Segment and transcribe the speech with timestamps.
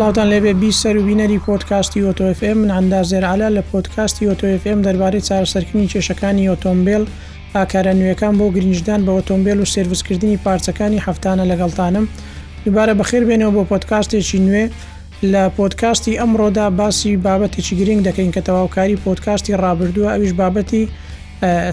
[0.00, 5.88] سلااوان لێبێ بی سەر و بینەری پۆتکاستی ئۆتۆFM من ئەندازێرعالا لە پۆتکاستی ئۆتۆFM دەربارەی چارەسەرکردنی
[5.92, 7.02] کێشەکانی ئۆتۆمبیل
[7.54, 12.04] ئاکارە نوێەکان بۆ گرنجدان بە ئۆتۆمبیل و سرویسکردنی پارچەکانی هەفتانە لەگەڵتانم
[12.64, 14.64] دوبارە بەخێر بێنەوە بۆ پۆتکاستێکی نوێ
[15.32, 20.82] لە پۆتکاستی ئەمڕۆدا باسی بابەتێکی گرنگ دەکەین کە تەواوکاری پۆتکاستی ڕابردووە ئەویش بابەتی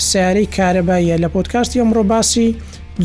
[0.10, 2.48] سیارەی کارەباییە لە پۆتکاستی ئەمڕۆ باسی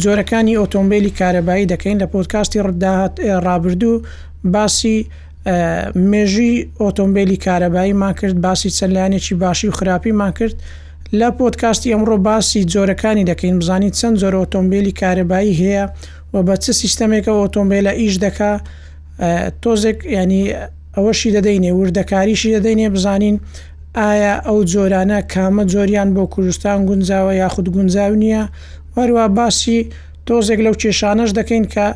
[0.02, 3.14] جۆرەکانی ئۆتۆمبیلی کارەبایی دەکەین لە پۆتکاستی ڕداهات
[3.46, 3.96] ڕابردوو
[4.44, 5.06] باسی
[6.10, 10.54] مێژی ئۆتۆمبیلی کارەبایی ما کرد باسی چەندلایەنێکی باشی و خراپیمان کرد
[11.18, 15.84] لە پۆتکاستی ئەمڕۆ باسی جۆرەکانی دەکەین بزانی چەند زۆر ئۆتۆمبیلی کارەبایی هەیە
[16.32, 18.52] و بە چ سیستەمێکە ئۆتۆمبیلە ئیش دەکا
[19.62, 20.42] تۆزێک ینی
[20.96, 23.36] ئەوەشی دەدەینێ وردەکاریشی دەدەینێ بزانین
[23.96, 28.42] ئایا ئەو جۆرانە کامە جۆریان بۆ کوردستان گونجاوە یاخود گونجاو نییە
[28.96, 29.78] وەروە باسی
[30.26, 31.86] تۆزێک لەو کێشانەش دەکەین کە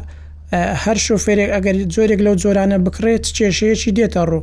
[0.52, 4.42] هەر شوفێرێک ئەگەر زۆرێک لەو جۆرانە بکرێت کێشەیەکی دێتە ڕوو.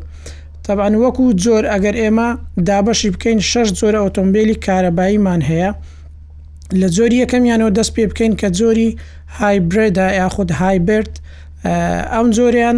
[0.65, 2.29] تەبان وەکو زۆر ئەگەر ئێمە
[2.67, 5.71] دابەشی بکەین شش زۆرە ئۆتۆمبیلی کارەباییمان هەیە
[6.79, 8.89] لە زۆری یەکەمیانەوە دەست پێ بکەین کە زۆری
[9.39, 11.13] هایبردا یاخود هایبرد
[12.13, 12.77] ئەم زۆریان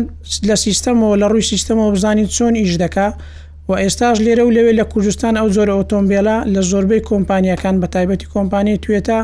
[0.50, 3.08] لە سیستەمەوە لە ڕووی سیستەمەوە بزانین چۆن ئیش دەکا
[3.70, 8.28] و ئێستاش لێرە و لەوێ لە کوردستان ئەو زۆر ئۆتۆمبیلا لە زۆربەی کۆمپانیەکان بە تایبەتی
[8.34, 9.20] کۆمپانی توێتە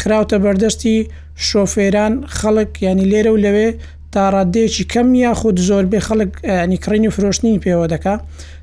[0.00, 0.96] خراوتە بەردەستی
[1.48, 3.68] شۆفێران خەڵک ینی لێرە و لەوێ
[4.12, 6.30] تا ڕادێکی کەم یا خود زۆربێ خەڵک
[6.72, 8.14] نیکڕین و فرۆشتنی پێوە دکا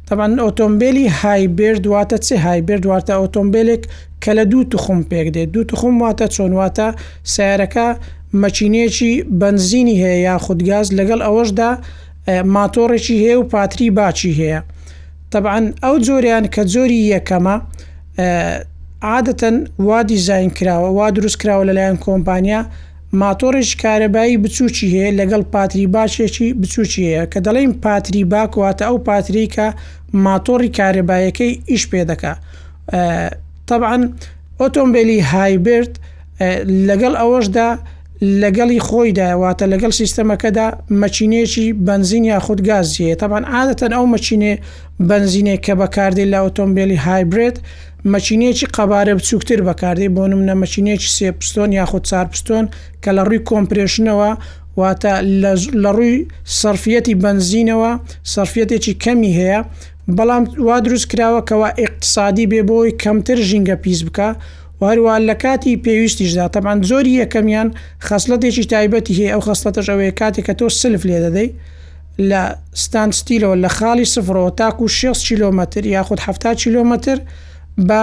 [0.09, 3.84] تەمان ئۆتۆمبیلی هایبێر دواتە چێ هایبێر دواتە ئۆتۆمبیلێک
[4.24, 6.88] کە لە دوو تخم پێک دێت دوو تخم واتە چۆنواتە
[7.34, 7.88] سیارەکە
[8.42, 11.70] مەچینێکی بنزینی هەیە یا خودگاز لەگەڵ ئەوەشدا
[12.56, 14.59] ماتۆڕێکی هەیە و پاتری باچی هەیە.
[15.34, 17.56] طبعاً ئەو جۆریان کە جۆری یەکەمە
[19.02, 22.62] عادەتەن وا دیزین کراوە وا دروست کراوە لەلایەن کۆمپانیا
[23.22, 29.68] ماتۆڕێک کارەبایی بچوکی هەیە لەگەڵ پاتری باشێکی بچوکی هەیە کە دەڵێن پاتری باکواتە ئەو پاتریکە
[30.25, 32.34] ماتۆڕی کارەبایەکەی ئیش پێ دەکا
[33.69, 34.02] طبعاان
[34.59, 35.94] ئۆتۆمبیلی هایبرد
[36.90, 37.69] لەگەڵ ئەوەشدا
[38.44, 40.68] لەگەڵی خۆیداواتە لەگەڵ سیستەمەکەدا
[41.02, 44.53] مەچینێکی بنزین یا خودگازیە طبعاان عادەتەن ئەو مەچینێ
[45.09, 47.58] بنزینێک کە بەکاردی لە ئۆتۆمبیلی هایبرێت
[48.16, 52.66] مەچینەیەکی قەبارە بچووکتر بەکاردی بۆ نم نەمەچینەیەکی سێپستۆن یاخود چارپستۆن
[53.03, 54.29] کە لە ڕووی کۆمپرێشنەوە
[54.79, 55.13] واتە
[55.81, 56.16] لە ڕووی
[56.59, 57.91] سرفەتی بنزینەوە
[58.34, 59.59] سرفەتێکی کەمی هەیە
[60.17, 64.29] بەڵام وا دروست کراوە کەوا اقتصادی بێ بۆی کەمتر ژینگە پیس بکە
[64.81, 67.69] هەروە لە کاتی پێویستیشدا تەمان زۆری یەکەمیان
[68.07, 71.50] خەسلەتێکی تایبەتی هەیە ئەو خەستەتەش ئەوەیە کاتێک کە تۆ سلف لێ دەدەی
[72.29, 72.41] لە
[72.84, 77.17] ستانستیلەوە لە خاڵی سفرەوە تاکو 6 کیلومتر یاخود 7 کیلومتر
[77.88, 78.02] بە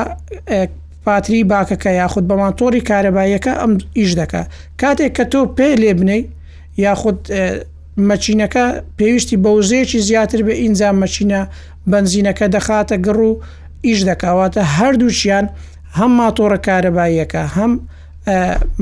[1.04, 4.42] پاتری باکەکە یاخود بە ماتۆری کارەباییەکە ئەم ئیش دەکە
[4.80, 6.22] کاتێک کە تۆ پێ لێ بنەی
[6.84, 7.18] یاخود
[8.10, 8.64] مەچینەکە
[8.98, 11.40] پێویستی بەوزەیەکی زیاتر بە ئینجام مەچینە
[11.92, 13.40] بنزینەکە دەخاتە گڕ و
[13.86, 15.46] ئیش دەکاواتە هەردووچیان
[15.98, 17.72] هەم ماتۆرە کارەباییەکە هەم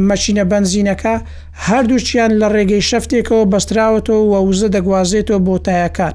[0.09, 1.15] مەچینە بنزینەکە
[1.69, 6.15] هەردووچیان لە ڕێگەی شەفتێکەوە بەستراوەتەوە وەوزە دەگوازێتەوە بۆ تایەکان.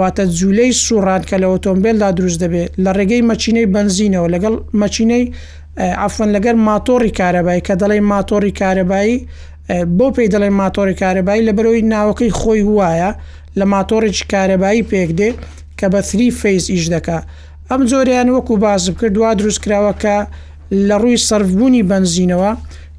[0.00, 5.24] واتە جوولەی سوڕان کە لە ئۆتۆمبیلدا دروست دەبێت لە ڕێگەی مەچینەی بنزینەوە لەگەڵ مەچینەی
[6.02, 9.16] ئافن لەگەر ماتۆری کارەبایی کە دەڵێ ماتۆری کارەبایی
[9.98, 13.10] بۆ پێی دەڵێن ماتۆری کارەبایی لە بەرەوەی ناوەکەی خۆی وایە
[13.58, 15.30] لە ماتۆرێکی کارەبایی پێک دێ
[15.78, 17.18] کە بە فری فەیس ئیش دکا
[17.70, 20.16] ئەم زۆریان وەکو بازم کرد دوا دروست کراوە کە
[20.88, 22.52] لە ڕووی سرفبوونی بنزینەوە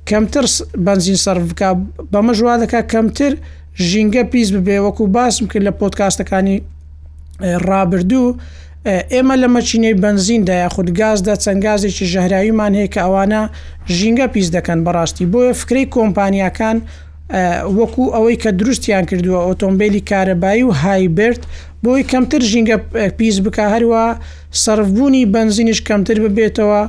[0.09, 0.44] کەمتر
[0.88, 1.69] بنزین سرفکە
[2.13, 3.34] بەمە ژوا دەکا کەمتر
[3.90, 6.57] ژینگە پیس ببێ وەکو باسم کرد لە پۆتکاستەکانی
[7.68, 8.38] ڕابردوو
[9.12, 13.42] ئێمە لە مەچینەی بنزیندا یاخود گازدا چەندگازێکی ژەهراویمان هەیە کە ئەوانە
[13.98, 16.78] ژینگە پیس دەکەن بەڕاستی بۆیە فکری کۆمپانیەکان
[17.78, 21.42] وەکو ئەوەی کە دروستیان کردووە ئۆتۆمبیلی کارەبایی و هایبرد
[21.84, 22.78] بۆی کەمتر ژینگە
[23.19, 24.04] پیس بک هەروە
[24.63, 26.81] سرفبوونی بنزینش کەمتر ببێتەوە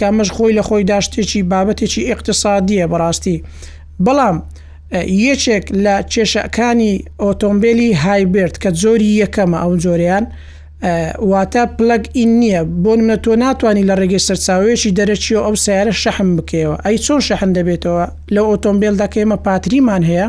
[0.00, 3.36] کامەش خۆی لە خۆی داشتێکی بابەتێکی اقتصادیە بەڕاستی
[4.06, 4.36] بەڵام.
[5.28, 6.92] یەکێک لە کێشەکانی
[7.22, 10.24] ئۆتۆمبیلی هایبرد کە زۆری یەکەمە ئەو جۆریان
[11.30, 16.28] واتە پلگ ئین نییە بۆن منە تۆ ناتوانانی لە ڕێگەی سەرچاوێکی دەرەچیەوە ئەو سیارە شەحم
[16.38, 18.04] بکەوە ئەی چۆن شەحن دەبێتەوە
[18.34, 20.26] لە ئۆتۆمبیل دەکەێمە پاتریمان هەیە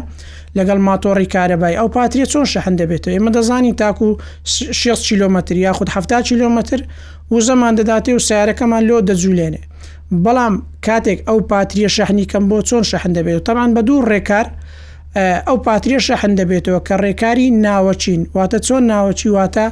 [0.57, 4.09] لەگەڵ ماتۆڕی کارەبای ئەو پاتریە چۆن شەحن دەبێتەوە ئێمە دەزانی تاکو
[4.43, 6.79] 6 کیلومتر یاخود 7 کیلومتر
[7.31, 9.61] و زەمان دەداتێ و سیارەکەمان لۆ دەجوولێنێ
[10.23, 10.53] بەڵام
[10.85, 14.47] کاتێک ئەو پاتریە شەحنی کەم بۆ چۆن شەحن دەبێت و تەمان بە دوور ڕێکار
[15.47, 19.65] ئەو پاتریە شەحن دەبێتەوە کە ڕێکاری ناوەچین واتە چۆن ناوەچی واتە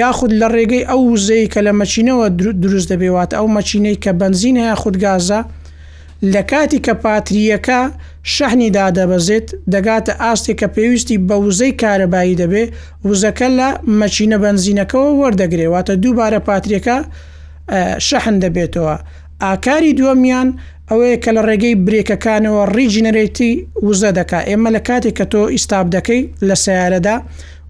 [0.00, 2.26] یاخود لە ڕێگەی ئەو وزەی کە لە مەچینەوە
[2.64, 5.40] دروست دەبێواتە ئەو مەچینەی کە بنزین هەیە خودگازە
[6.32, 7.80] لە کاتی کە پاتریەکە
[8.34, 12.64] شەحنی دادەبەزێت دەگاتە ئاستی کە پێویستی بە وزەی کارەبایی دەبێ
[13.08, 13.68] وزەکە لە
[14.00, 16.96] مەچینە بنزینەکەەوە وەردەگرێ واتە دووبارە پاتریەکە
[18.08, 18.96] شەحن دەبێتەوە
[19.42, 20.48] ئاکاری دووەمیان
[20.90, 23.52] ئەوەیە کە لە ڕێگەی برێکەکانەوە ڕیژنەرێتی
[23.86, 27.16] وزە دەکا ئێمە لە کاتێک کە تۆ ئیستاب دەکەی لە سیارەدا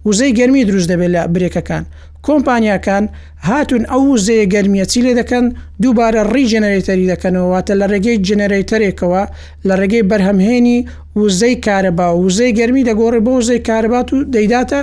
[0.07, 1.83] وزەی گەرمی دروست دەبێت لە برێکەکان
[2.25, 3.05] کۆمپانیاکان
[3.49, 5.45] هاتون ئەو وزەیە گەرمیەتی لێ دەکەن
[5.81, 9.23] دووبارە ڕیژنەرێتەری دەکەنەوەواتە لە ڕێگەی جنەرەیتەرێکەوە
[9.67, 10.79] لە ڕێگەی بەرهەمهێنی
[11.21, 14.81] وزەی کارەبا وزەی گەرمی دەگۆڕی بۆ وزەی کارەبات و دەیداتە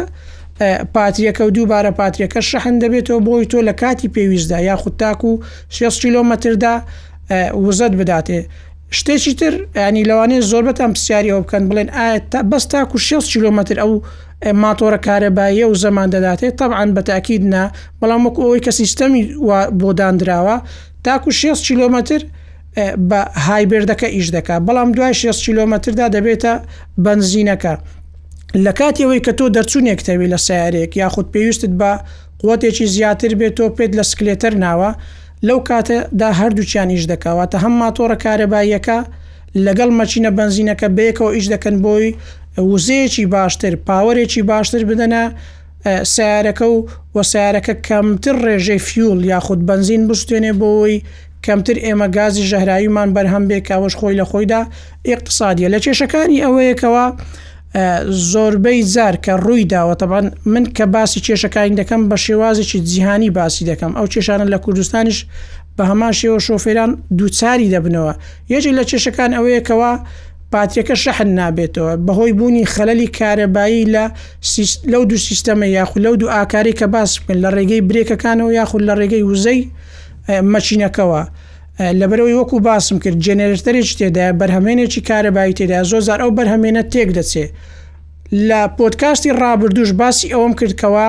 [0.94, 5.38] پاتریەکە و دووبارە پاتریەکە شەحن دەبێتەوە بۆی تۆ لە کاتی پێویستدا یا خودتاک و
[5.68, 6.82] 6 کیلومتردا
[7.54, 8.38] وزت بداتێ
[8.98, 9.54] شتێکی تر
[9.88, 13.88] ینی لەوانەیە زۆربەتان پرسیاریەوە بکەن بڵێن ئایا تا بەست تاکو 6 کیلومتر ئەو
[14.64, 17.64] ماتۆرە کارەباییە و زەمان دەداتێت طبعاان بە تاکیدنا
[18.00, 19.24] بەڵام وەکو ئەوی کە سیستەمی
[19.80, 20.56] بۆدان درراوە
[21.04, 22.20] تاکو 6 کیلومتر
[23.10, 26.54] بە هایبردەکە ئیش دەکات بەڵام دوای 6 کیلومتردا دەبێتە
[27.04, 27.74] بنزینەکە.
[28.64, 31.92] لە کاتیەوەی کە تۆ دەرچوونێکتەوی لە سیارێک یاخود پێویستت بە
[32.42, 34.90] قوتێکی زیاتر بێت تۆ پێت لە سکلێتەر ناوە
[35.46, 38.98] لەو کاتەدا هەردووچیانیش دەکەواتە هەم ماتۆڕە کارەباییەکە
[39.66, 42.06] لەگەڵ مەچینە بنزینەکە بێکەوە ئیش دەکەن بۆی
[42.72, 45.22] وزەیەکی باشتر پاوەێکی باشتر بدەنە
[46.14, 46.76] سیارەکە و
[47.16, 50.94] وەسیارەکە کەمتر ڕێژەی فیول یاخود بنزین بستێنێ بۆی
[51.46, 54.62] کەمتر ئێمە گازی ژەهراییمان بەرهەم بێکاوەش خۆی لە خۆیدا
[55.12, 57.06] اقتصادیە لە کێشەکانی ئەوەیەکەوە
[58.08, 63.94] زۆربەی جار کە ڕووی داوەتەبان من کە باسی کێشەکانی دەکەم بە شێوازێکی جیهانی باسی دەکەم
[63.96, 65.26] ئەو کێشانە لە کوردستانیش
[65.78, 68.14] بە هەمان شێوە شۆفێران دووچاری دەبنەوە
[68.52, 69.92] یەکێک لە کێشەکان ئەوەیەکەوە
[70.52, 74.04] پاتێکە شەحن نابێتەوە بەهۆی بوونی خەلەلی کارەبایی لە
[74.92, 78.94] لەو دوو سیستەمە یاخود لەو دوو ئاکاری کە باس بکەن لە ڕێگەی برێکەکانەوە یاخود لە
[79.00, 79.60] ڕێگەی وزەی
[80.52, 81.22] مەچینەکەەوە.
[81.80, 87.50] لەبەرەوەی وەکو باسم کرد جێنێرتەرێک تێدا بەرهەمێنێکی کارەبایی تێدا زۆزار ئەو بەرهەمێنە تێک دەچێت
[88.48, 91.08] لە پۆتکاستی ڕابردوش باسی ئەوم کردکەوە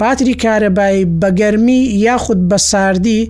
[0.00, 3.20] پاتری کارەبایی بە گەرمی یاخود بە ساردی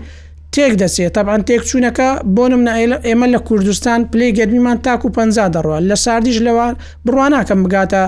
[0.55, 2.62] تێک دەچێت تاان تێک چوونەکە بۆنم
[3.06, 5.19] ئێمە لە کوردستان پلی گەرمیمان تاکو پ
[5.55, 6.67] دەڕوە لە ساردیش لەوە
[7.06, 8.03] بڕواناکەم بگاتە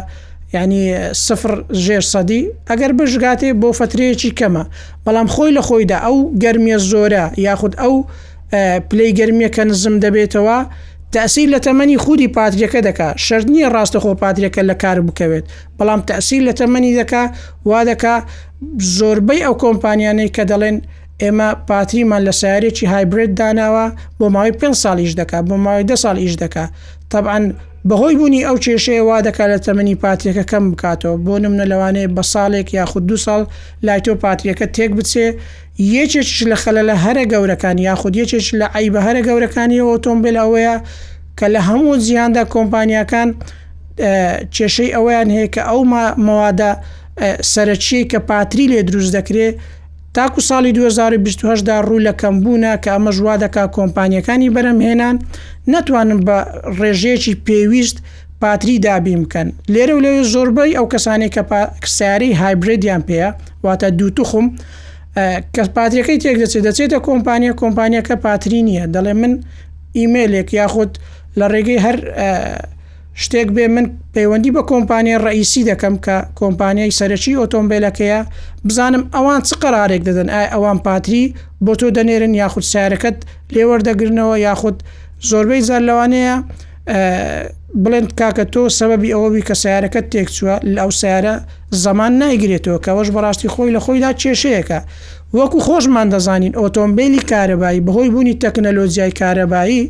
[0.55, 0.83] ینی
[1.27, 1.53] سفر
[1.85, 2.41] ژێر سەدی
[2.71, 4.65] ئەگەر بژگاتێ بۆ فترەیەکی کەمە
[5.05, 7.95] بەڵام خۆی لە خۆیدا ئەو گەرمیە زۆرە یاخود ئەو
[8.91, 10.59] پلەی گەرمیەکە نزم دەبێتەوە
[11.13, 15.45] تەسییل لە تەمەنی خودی پاتریەکە دەکا شرد نییە ڕاستەخۆ پاتریەکە لە کار بکەوێت
[15.79, 17.23] بەڵام تەسییل لە تەمەنی دەکا
[17.69, 18.15] وا دەکا
[18.97, 20.77] زۆربەی ئەو کۆمپانیانەی کە دەڵێن
[21.23, 23.87] ئێمە پاتریمان لە سیارێکی هایبرێت داناوە
[24.19, 26.71] بۆ ماوەی پێ ساڵیش دکات بۆ ماوەی ده ساڵ ئیش دکات
[27.13, 27.45] طبعاان
[27.89, 32.23] بەهۆی بوونی ئەو کێشەیە وا دەکات لە تەمەنی پاتریەکە کەم بکاتەوە بۆ نمنە لەوانەیە بە
[32.33, 33.41] ساڵێک یاخود دو ساڵ
[33.87, 35.27] لایتۆ پاتریەکە تێک بچێ
[36.01, 40.77] یەکێکش لە خەلە لە هەرە گەورەکان یاخود یەکێک لە ئای بە هەرە گەورەکانی ئۆتۆمبیل ئەوەیە
[41.39, 43.29] کە لە هەموو زیاندا کۆمپانیەکان
[44.55, 45.81] کێشەی ئەویان هەیە کە ئەو
[46.27, 46.71] مەوادە
[47.53, 49.55] سەرچی کە پاتری لێ دروست دەکرێت
[50.17, 55.17] تاکو ساڵی 2020دا ڕوو لە کەمبوونە کە ئەمە ژوا دەکا کۆمپانیەکانی بەرەمهێنان
[55.73, 56.37] نەتوانن بە
[56.81, 57.97] ڕێژەیەکی پێویست
[58.41, 61.43] پاتری دابی بکەن لێرە و لەوێ زۆربەی ئەو کەسانی کە
[61.85, 63.31] کسیاری هایبرێدیان پێەیە
[63.65, 64.47] واتە دووتخم
[65.55, 69.33] کە پاتریەکەی تێک دەچێت دەچێتە کۆمپانیە کۆمپانیەکە پاتری نییە دەڵێ من
[69.99, 70.93] ئیممەلێک یاخود
[71.39, 71.97] لە ڕێگەی هەر
[73.23, 78.21] شتێک بێ من پەیوەندی بە کۆمپانیای ڕئیسی دەکەم کە کۆمپانیای سەرەکی ئۆتۆمبیلەکەیە
[78.69, 81.23] بزانم ئەوان چ قرارێک دەدەن ئای ئەوان پاتری
[81.65, 83.17] بۆ تۆ دەنێرن یاخود سیارەکەت
[83.55, 84.77] لێوەردەگرنەوە یاخود
[85.31, 86.35] زۆربەی زار لەوانەیە
[87.83, 91.35] بڵند کاکە تۆ سەبەبی ئەوەوی کە سیارەکەت تێکچووە لەو سیارە
[91.85, 94.81] زەمان نایگرێتەوە کە ئەوەش بەڕاستی خۆی لە خۆیدا کێشەیەەکە
[95.35, 99.83] وەکو خۆشمان دەزانین ئۆتۆمبیلی کارەبایی بەهۆی بوونی تەکنەلۆزیای کارەبایی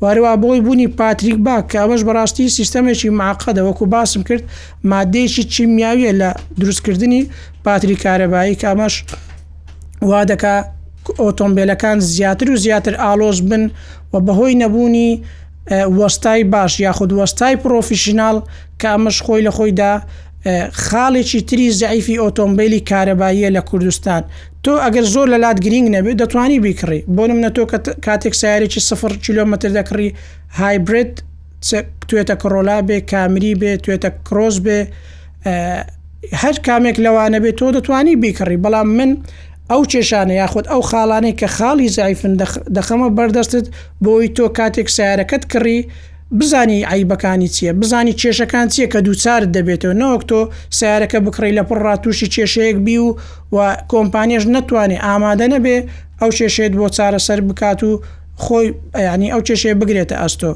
[0.00, 4.44] وارووا بۆی بوونی پاتریک با کاوەش بەڕاستی سیستەمێکی معقەدە وەکو باسم کرد
[4.92, 6.28] مادەیەکی چیمیاویە لە
[6.60, 7.20] دروستکردنی
[7.64, 8.94] پاتری کارەبایی کامەش
[10.02, 10.54] وا دەکا
[11.24, 13.70] ئۆتۆمبیلەکان زیاتر و زیاتر ئالۆز بن
[14.12, 15.10] و بەهۆی نەبوونی
[15.98, 18.36] وەستای باش یاخود وەستای پرۆفیشنال
[18.82, 19.92] کامەش خۆی لە خۆیدا
[20.88, 24.22] خاڵێکی تری زعیفی ئۆتۆمبیلی کارەباییە لە کوردستان
[24.66, 27.62] تۆ ئەگەر زۆر لە لات گرنگ نەبێت دەتوانی بیکڕی بۆنم نە تۆ
[28.06, 30.08] کاتێک سیارێکی سفر کیلومتر دەکڕی
[30.60, 31.12] هایبرێت
[32.08, 34.78] توێتە کڕۆلا بێ کامری بێ توێتە کرۆز بێ
[36.42, 39.10] هەر کامێک لەوانە بێت تۆ دەتوانی بیکڕی بەڵام من
[39.70, 42.32] ئەو کێشانە یاخود ئەو خاڵانەی کە خاڵی زایفن
[42.76, 43.66] دەخەمە بەردەستت
[44.04, 45.78] بۆی تۆ کاتێک سیارەکەت کڕی
[46.40, 50.40] بزانی عیبەکانی چییە بزانی کێشەکان چییە کە دووچار دەبێتەوە نەوەکتۆ
[50.78, 53.16] سیارەکە بکڕی لە پڕ تووشی کێشەیەک بی و
[53.56, 53.58] و
[53.92, 55.76] کۆمپانیش نتوانێت ئامادە نەبێ
[56.20, 57.92] ئەو کێشێت بۆ چارەسەر بکات و
[58.44, 58.66] خۆی
[59.14, 60.52] ینی ئەو کێشەیە بگرێتە ئەستۆ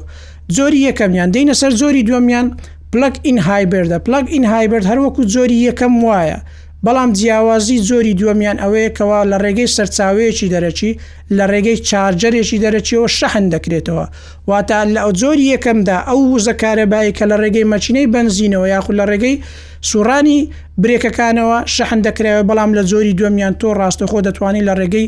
[0.55, 2.47] زۆری یەکەمیان دەینە سەر زۆری دووەمیان
[2.93, 6.39] پلک ئین هایبەردە پلک ئین هایبرد هەروەکو زۆری یەکەم وایە
[6.87, 10.91] بەڵام جیاوازی زۆری دووەمیان ئەوەیەکەوە لە ڕێگەی سەرچاوەیەکی دەرەچی
[11.37, 14.05] لە ڕێگەی چارجەرێکی دەرەچیەوە شەحن دەکرێتەوە
[14.49, 19.35] واتە لە ئەو زۆری یەکەمدا ئەو وزەکارەبایی کە لە ڕێگەی مەچینەی بنزینەوە یاخود لە ڕێگەی
[19.89, 20.39] سوورانی
[20.81, 25.07] برێکەکانەوە شەحن دەکرێەوە بەڵام لە زۆری دووەمیان تۆ ڕاستەخۆ دەتوانانی لە ڕێگەی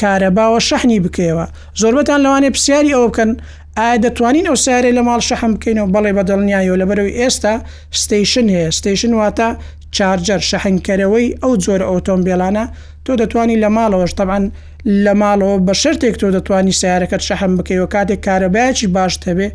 [0.00, 1.44] کارەباوە شەحنی بکەوە
[1.80, 3.30] زۆربەتان لەوانێ پرسیاری ئەو بکەن
[3.78, 7.54] ئایا دەتوانین ئەو سارێ لە ماڵ شەحم بکەینەوە بەڵێ بەدڵنیایەوە لە بەرەوەی ئێستا
[8.00, 9.48] ستیشن هەیە ستیشن واتە
[9.96, 12.64] چارجەر شەحنکەرەوەی ئەو جۆرە ئۆتۆمبیلانە
[13.04, 14.44] تۆ دەتوانی لە ماڵەوەش تەبان
[15.04, 19.48] لە ماڵەوە بە شرتێک تۆ دەتوانی سیارەکەت شەحم بکەیەوە کاتێک کارەبایکی باش دەبێ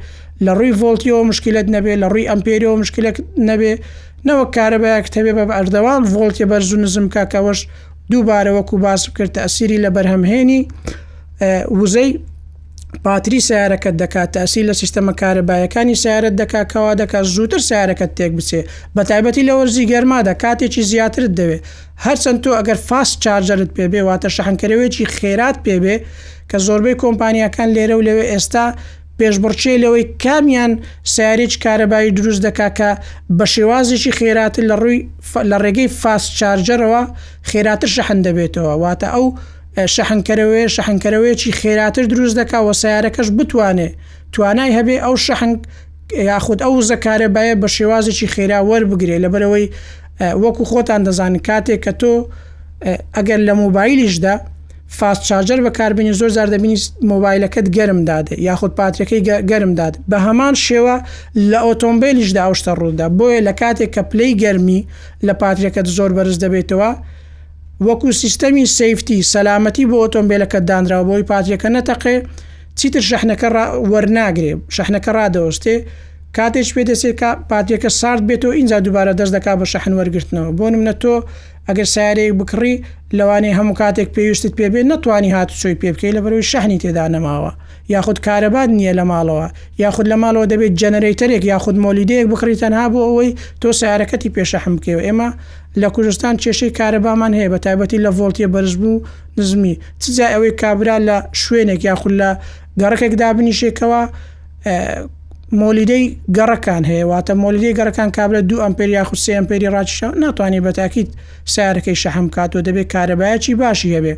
[0.46, 3.16] لە ڕووی ڤۆلتیەوە مشکلت نەبێ لە ڕووی ئەمپێریەوە مشکلت
[3.50, 3.74] نەبێ
[4.28, 7.60] نەوە کارەبایەک تەبێ بە ئەردەوان ڤۆلتیە بەرزوو نزم کاکەوەش
[8.12, 10.62] دووبارەوەکو باس بکردە ئەسیری لە بەرهەمهێنی
[11.80, 12.10] وزەی
[13.04, 18.62] پاتری سیارەکەت دەکات تاسی لە سیستەمە کارەبایەکانی سیارەت دەکاکەوا دەکات زووتر سیارەکەت تێک بچێ
[18.96, 21.62] بە تایبەتی لە وەرزی گەرمادا کاتێکی زیاترت دەوێت
[22.06, 25.96] هەرچەند تۆ ئەگەر فاس چارجرت پێبێ واتە شەحنکەرەوەیکی خێرات پێبێ
[26.50, 28.66] کە زۆربەی کۆمپانیەکان لێرە و لەوێ ئێستا
[29.20, 30.72] پێشبڕچێ لەوەی کامیان
[31.14, 32.90] سیارێک کارەبایی دروست دەکاکە
[33.38, 35.00] بە شێوازێکی خێراتر لە ڕووی
[35.50, 37.04] لە ڕێگەی فاس چارجەرەوە
[37.50, 39.26] خێراتر شەحن دەبێتەوە واتە ئەو
[39.96, 43.90] شەحنکەرەوێ شەحنکەرەوەیکی خێراتر دروست دەکا و سیارەکەش بتوانێ
[44.34, 45.58] توانای هەبێ ئەو شەحنگ
[46.30, 49.66] یاخود ئەو زەکارە باە بە شێوازێکی خێرا وەربگرێ لەبەرەوەی
[50.44, 52.14] وەکو خۆتان دەزانن کاتێک کە تۆ
[53.18, 54.36] ئەگەر لە مۆبایلیشدا
[54.98, 56.78] فاست چاجر بەکاربنی زۆر زار دەبینی
[57.12, 60.96] مۆبایلەکەت گەرم دادێ یاخود پاترەکەی گەرم داد بە هەمان شێوە
[61.52, 64.80] لە ئۆتۆمبیلیشدا ئەوشتە ڕوودا بۆیە لە کاتێک کە پلەی گەرمی
[65.28, 66.90] لە پاترەکەت زۆر بەرز دەبێتەوە
[67.84, 72.16] وەکو سیستەمی سفتی سەلامەتی بۆ ئۆتۆمبیلەکە دانراوە بۆی پاتەکە نەتەقێ
[72.80, 73.48] چیتر شەحنەکە
[73.92, 75.76] وەرناگرێ شەحنەکە ڕدەوەستێ
[76.38, 80.66] کاتێک پێ دەسێت کە پاتێکەکە سارد بێتەوە اینجا دووبارە دەست دەکا بە شەحن وەرگرتنەوە بۆ
[80.74, 81.16] نمە تۆ
[81.68, 82.76] ئەگەر سیارەیە بکڕی
[83.18, 87.52] لەوانەیە هەموو کاتێک پێویستت پێبێ نتوانی هاتوچۆی پێ بکەی لە بەرەوەی شەحنی تێدا نەماوە
[87.90, 89.48] یاخود کارەبات نییە لە ماڵەوە
[89.80, 95.02] یاخود لە ماڵەوە دەبێت جەنەرەیتەرێک یاخود مۆلیدەیەک بکڕیت تەنها بۆ ئەوەی تۆ سیارەکەتی پێشەحم بکەوە
[95.08, 95.30] ئێمە
[95.82, 99.04] لە کوردستان کێشەی کارەبامان هەیە بە تایبەتی لە ڤۆلتیە بەرزبوو
[99.38, 102.30] نزمی چجا ئەوەی کابرا لە شوێنێک یاخود لە
[102.82, 104.02] گەڕکێک دابنیشێکەوە
[105.62, 106.04] مۆلیدەی
[106.38, 111.10] گەڕەکان هەیە واتە مۆلیدەی گەڕەکان کابرە دو ئەمپێری یاخوسی ئەمپێری ڕاکشە ناتوانانی بەتاکیت
[111.54, 114.14] سیارەکەی شەحم کاتەوە دەبێت کارەبایەکی باشی هەبێ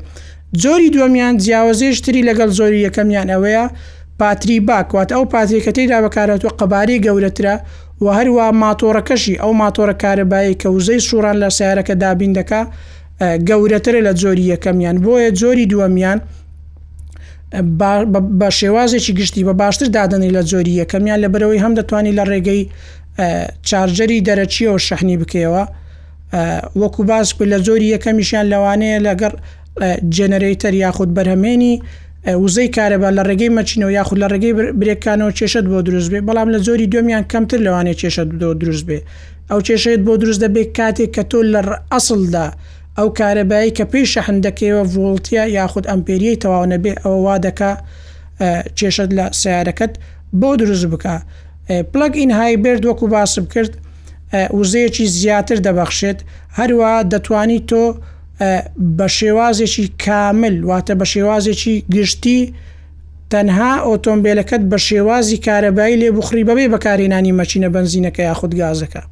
[0.63, 3.65] زۆری دووەمیان جیاوازێشتری لەگەڵ زۆری یەکەمیان ئەوەیە
[4.19, 7.55] پاتری باکوات ئەو پاتریکەتەیدا بەکارەوە قەبارەی گەورەترە
[8.03, 12.61] و هەروە ماتۆڕەکەشی ئەو ماتۆرە کارەبایی کە وزەی سووران لە سیارەکە دابین دەکا
[13.49, 16.19] گەورەترە لە زۆری یەکەمیان بۆیە زۆری دووەمیان
[18.41, 22.61] بە شێوازێکی گشتی بە باشتر دادنی لە زۆری یەکەمیان لە برەوەی هەم دەتوانانی لە ڕێگەی
[23.69, 25.63] چارجەری دەرەچیەوە شەحنی بکەوە
[26.81, 29.33] وەکو باس کرد لە زۆری یەکەمیشیان لەوانەیە لەگەر
[30.17, 31.73] جەنەرەیتەر یاخود بەرهەمێنی
[32.43, 36.59] وزەی کارەبا لە ڕێگەی مەچینەوە یاخود لە ڕێگەی برێکانەوە چێشت بۆ دروست بێ بەڵام لە
[36.67, 38.99] زۆری دومیان کەمتر لەوانێ چێشت بۆ دروست بێ
[39.49, 41.59] ئەو چێشێت بۆ دروست دەبێت کاتێک کە تۆ لە
[41.93, 42.45] ئەسڵدا
[42.97, 47.71] ئەو کارەبایی کە پێی شەحندەکەیەوە ڤڵتیا یاخود ئەمپێریی تەواو نەبێ ئەوە وا دەکا
[48.77, 49.93] چێشت لە سیارەکەت
[50.39, 51.15] بۆ دروست بکە
[51.93, 53.71] پلگ ئین هایبرد وەکو باسب کرد
[54.59, 56.19] وزەیەکی زیاتر دەبەخشێت
[56.59, 57.81] هەروە دەتوانی تۆ
[58.97, 62.53] بە شێوازێکی کامل واتە بە شێوازێکی گشتی
[63.31, 69.03] تەنها ئۆتۆمبیلەکەت بە شێوازی کارەبایی لێ بخڕی بەبێ بەکارێنانی مەچینە بنزینەکە یاخود گازەکە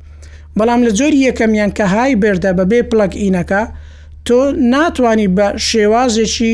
[0.58, 3.62] بەڵام لە جۆری یەکەمیان کە های بێردە بەبێ پلگ ئینەکە
[4.26, 4.40] تۆ
[4.72, 6.54] ناتانی بە شێوازێکی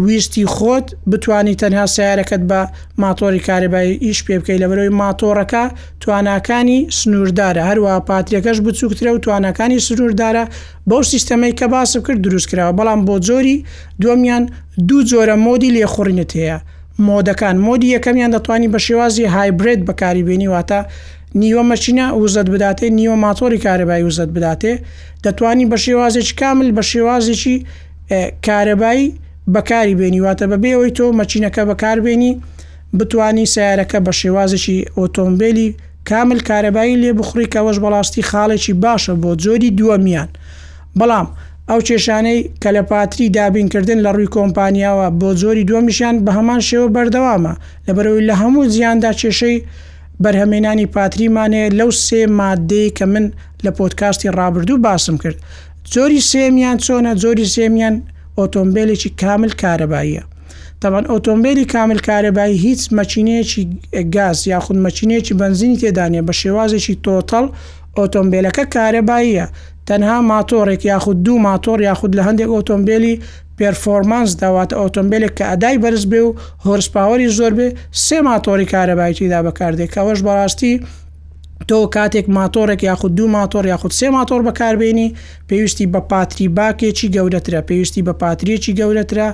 [0.00, 2.60] ویستی خۆت بتانی تەنها سیارەکەت بە
[2.98, 5.64] ماتۆری کارەبایی ئیش پێ بکەیت لە بەرەوەی ماتۆڕەکە
[6.00, 10.44] تواناکانی سنووردارە هەروە پاتریەکەش بچووکترە و توانەکانی سنووردارە
[10.90, 13.56] بەو سیستەمەی کە باسم کرد دروستکراوە بەڵام بۆ جۆری
[14.00, 14.42] دومیان
[14.88, 16.56] دوو جۆرە مۆدی لێخوڕینت هەیە
[17.08, 20.80] مۆدەکان مۆدی یەکەمیان دەتوانانی بە شێوازی هایبرێت بەکاریبیێنی واتە
[21.40, 24.72] نیوە مەچینە وزت بداتێ نیوە ماتۆری کارەبای وزت بداتێ
[25.26, 27.56] دەتوانی بە شێوازێکی کامل بە شێوازێکی
[28.46, 29.06] کارەبایی
[29.54, 32.32] بەکاری بێنیواتە بەبێەوەی تۆ مەچینەکە بەکاربێنی
[32.98, 35.68] بتانی سیارەکە بە شێوازشی ئۆتۆمبیلی
[36.08, 40.28] کامل کارەبایی لێ بخوری کەەوەش بەڵاستی خاڵێکی باشە بۆ جۆری دووەمیان
[40.98, 41.26] بەڵام
[41.68, 46.88] ئەو کێشانەی کە لە پاتری دابینکردن لە ڕووی کۆمپانیاوە بۆ زۆری دووەمیشان بە هەمان شێوە
[46.94, 47.54] بەردەوامە
[47.86, 49.58] لەبەرەوەی لە هەموو زیاندا کێشەی
[50.22, 53.24] بەرهەمێنانی پاتریمانەیە لەو سێ مادەی کە من
[53.64, 55.38] لە پۆتکاستی ڕابردوو باسم کرد
[55.94, 57.94] زۆری سێمیان چۆنە زۆری سێمیان
[58.38, 60.22] ئۆتۆمبیلێکی کامل کارەباییە
[60.82, 63.62] تەوان ئۆتۆمبیلی کامل کارەبایی هیچ مەچینەیەکی
[64.16, 67.46] گاز یاخود مەچینەیەکی بنزینی تێدانە بە شێوازێکی تۆتەڵ
[67.98, 69.46] ئۆتۆمبیلەکە کارەباییە
[69.88, 73.14] تەنها ماتۆڕێک یاخود دوو ماتۆر یاخود لە هەندێک ئۆتۆمبیلی
[73.58, 77.68] پرفۆرمانس داواتە ئۆتۆمبیلێک کە ئەدای بەرز بێ و هۆرسپاوەری زۆر بێ
[78.04, 80.74] سێ ماتۆری کارەباییدا بەکاردێک ئەوەش بەڕاستی
[81.70, 85.08] تۆ کاتێک ماتۆرێک یاخود دوو ماتۆر یاخود سێ ماتۆر بەکاربیێنی
[85.48, 89.28] پێویستی بە پاتری باکێکی گەورەترە پێویستی بە پاتریەکی گەورەترە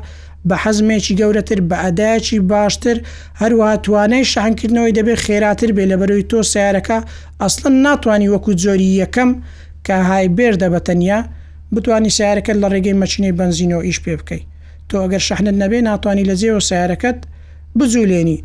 [0.48, 2.96] بە حەزمێکی گەورەتر بە ئەدایکی باشتر
[3.40, 6.98] هەروە توانەی شانکردنەوەی دەبێت خێراتر بێ لە بەرەوەی تۆ سیارەکە
[7.42, 9.30] ئەسڵن ناتوانانی وەکو جۆری یەکەم
[9.86, 11.18] کە های بێردە بەتەنیا
[11.74, 14.44] بتانی سیارەکەت لە ڕێگەی مەچنەی بنزینەوە ئیش پێ بکەیت
[14.88, 17.18] تۆ ئەگەر شەحنت نەبێ ناتوانانی لە زێوە سیارەکەت
[17.80, 18.38] بجوولێنی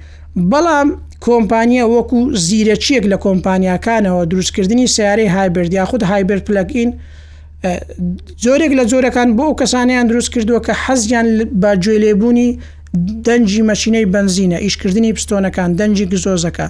[0.51, 0.89] بەڵام
[1.27, 6.89] کۆمپانیە وەکو زیرەچیەک لە کۆمپانیاکانەوە دروستکردنی سیارەی هایبردیا خودود هایبەر پلگین
[8.45, 11.27] زۆرێک لە زۆرەکان بۆ کەسانیان دروست کردووە کە حەزیان
[11.61, 12.49] بە جوێلێبوونی
[13.25, 16.67] دەنجی مەچینەی بنزینە ئیشکردنی پستۆنەکان دەنجی گزۆزەکە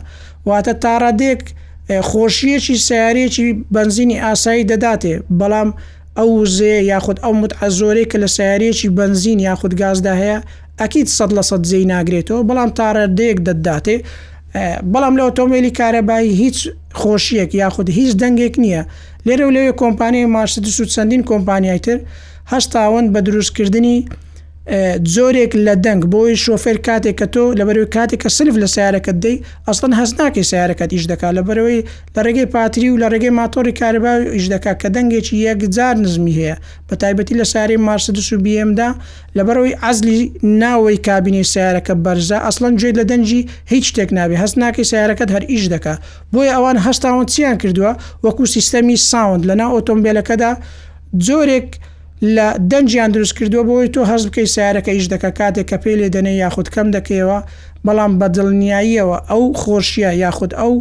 [0.50, 1.42] واتە تاڕادێک
[2.10, 5.70] خۆشیەکی سیارێکی بنزینی ئاسایی دەداتێ بەڵام
[6.18, 10.40] ئەو وزێ یاخود ئەو مت ئەزۆرێک کە لە سیارێکی بنزین یاخود گازدا هەیە
[10.80, 13.96] ئەکییت سەد لە سەد زەی ناگرێتەوە بەڵام تارەردەیەک دەداتێ
[14.94, 16.58] بەڵام لە ئۆتۆمبیلی کارەبایی هیچ
[17.02, 18.84] خۆشیەک یاخود هیچ دەنگێک نییە
[19.26, 22.00] لێرە و لەوێ کۆمپانیای ماشت سوود چەندین کۆمپانیای تر
[22.54, 23.98] هەشتاون بە دروستکردنی
[25.14, 29.18] جۆرێک لە دەنگ بۆی شۆفێر کاتێک کە تۆ لە بەرەوەی کاتێک کە سلف لە سیارەکەت
[29.26, 29.36] دەی
[29.68, 31.80] ئەستن هەست ناکەی سیارەکەت ئیش دەکا لە بەرەوەی
[32.16, 36.56] لە ڕێگەی پاتری و لە ڕێگەی ماتۆری کاربا ئیش دەکا کە دەنگێکی یەکجار نزمی هەیە
[36.90, 38.90] بە تایبەتی لە ساری مارسدس و بMدا
[39.38, 40.20] لە بەرەوەی ئازلی
[40.62, 43.42] ناوەی کابینی سیارەکە بەرزە ئەسڵەن جوێ لە دەنجی
[43.72, 45.96] هیچ شتێک نابێ هەست ناکەی سیارەکەت هەر ئیش دەکا
[46.34, 47.92] بۆی ئەوان هەستاوان چیان کردووە
[48.26, 50.52] وەکو سیستەمی ساوند لەنا ئۆتۆمبیلەکەدا
[51.28, 51.68] جۆرێک
[52.22, 56.08] لە دەنجیان دروست کردووە بۆی تۆ هەز بکەی سیارەکە ئیش دەکە کاتێک کە پێ لێ
[56.16, 57.40] دەنێ یاخود کەم دەکەیەوە
[57.86, 60.74] بەڵام بەدڵنیاییەوە ئەو خۆشیە یاخود ئەو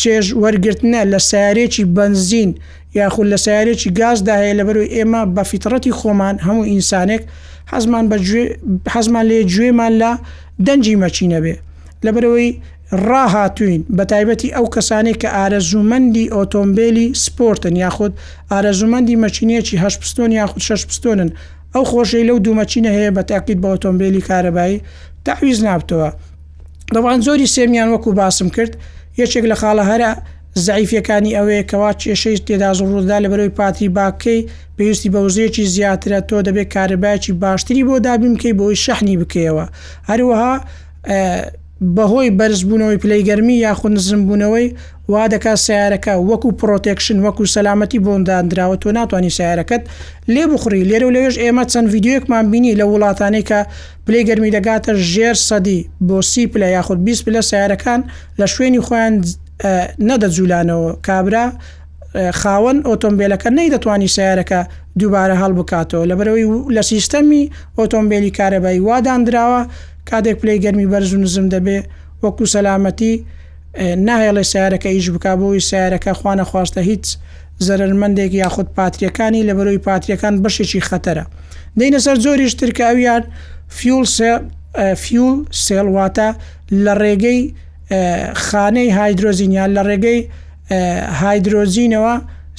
[0.00, 2.50] چێژ وەرگرتنە لە سیارێکی بنزین
[2.98, 7.22] یاخود لە سیارێکی گازدا هەیە لە بەروی ئێمە بە فیتڕەتی خۆمان هەموو ئینسانێک
[7.72, 8.04] حەزمان
[8.94, 10.10] حەزمان لێ گوێمان لە
[10.66, 11.54] دەنجی مەچینە بێ
[12.06, 12.50] لەبەرەوەی
[12.92, 18.12] ڕاهاتوین بە تایبەتی ئەو کەسانی کە ئارەزوومەندی ئۆتۆمبیلی سپۆرتن یاخود
[18.52, 21.30] ئارەزوومەندی مەچینەکی هە پستۆن یاخود شش پستۆنن
[21.74, 24.78] ئەو خۆشەی لەو دوومەچینە هەیە بە تاقیت بە ئۆتۆمبیلی کارەبایی
[25.24, 26.10] تاویز نابتەوە
[26.94, 28.72] دەوان زۆری سێمیان وەکو باسم کرد
[29.20, 30.10] یەکێک لە خاڵە هەرە
[30.66, 34.40] زعیفەکانی ئەوەیە کەوا کێشەی تێدا زڕوودا لە بەرەوەی پاتری باکەی
[34.76, 39.66] پێویستی بەوزەیەکی زیاترە تۆ دەبێت کارەبایکی باشتری بۆ دابیم بکەی بۆی شەحنی بکەیەوە
[40.10, 40.54] هەروەها
[41.80, 44.74] بەهۆی بەرزبوونەوەی پلەیگەرمی یاخود نزمبوونەوەی
[45.08, 49.82] وا دەکا سیارەکە وەکو پرۆتێکشن وەکو سەلامەتی بۆنداندراوە تۆ ناتوانانی سیارەکەت
[50.34, 53.60] لێ بخوری لێرە و لەوێش ئێمە چەند یددیوەکمان بینی لە وڵاتانێکە
[54.06, 58.00] پلەیگەرمی دەگاتە ژێر سەدی بۆ سی پلە یاخود 20 پلە سیارەکان
[58.40, 59.14] لە شوێنی خۆیان
[60.08, 61.46] نەدەجوولانەوە کابرا
[62.42, 64.58] خاوەن ئۆتۆمبیلەکە نەی دەتوانانی سیارەکە
[64.98, 67.42] دووبارە هەڵ بکاتەوە لە بەرەوەی لە سیستەمی
[67.78, 69.62] ئۆتۆمبیلی کارەبایی وادانراوە
[70.10, 71.78] کاتێک پلی گەرمی بەرز و نزم دەبێ
[72.24, 73.12] وەکو سەلامەتی
[74.08, 77.06] نایڵێ سیارەکە ئیش بک بۆی سیارەکە خوانە خواستە هیچ
[77.66, 81.24] زەرمەندێک یاخود پاتریەکانی لە بەرەوەی پاتریەکان بەشێکی خەتەرە
[81.78, 83.22] دەینە سەر زۆریش ترکاویان
[83.78, 84.06] فیول
[85.04, 86.28] فیول سێڵواتە
[86.84, 87.40] لە ڕێگەی
[88.46, 90.20] خانەی هایدرۆزینیان لە ڕێگەی
[91.22, 92.14] هایدرۆزینەوە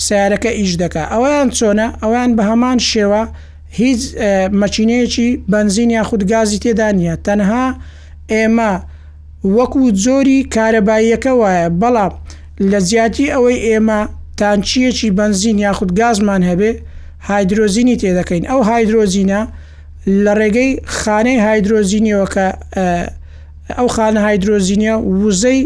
[0.05, 3.23] سیارەکە ئیش دەکا ئەویان چۆنە ئەویان بە هەمان شێوە
[3.69, 4.15] هیچ
[4.59, 7.67] مەچینەیەکی بنزین یاخود گازی تێدا نیە تەنها
[8.33, 8.71] ئێمە
[9.57, 12.13] وەکو زۆری کارەباییەکە وایە بەڵام
[12.71, 13.99] لە زیاتی ئەوەی ئێمە
[14.39, 16.71] تانچیەکی بنزین یاخود گازمان هەبێ
[17.29, 19.41] هایدرۆزینی تێدەکەین ئەو هایدرۆزینە
[20.23, 22.47] لە ڕێگەی خانەی هایدرۆزینیەوە کە
[23.77, 25.61] ئەو خانە هایدرۆزینە وزەی